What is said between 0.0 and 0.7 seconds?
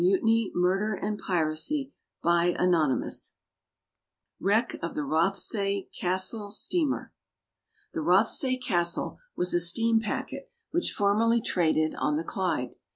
WRECK OF